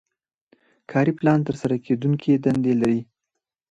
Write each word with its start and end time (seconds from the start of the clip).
کاري 0.91 1.13
پلان 1.19 1.39
ترسره 1.47 1.75
کیدونکې 1.85 2.31
دندې 2.45 2.73
لري. 2.81 3.01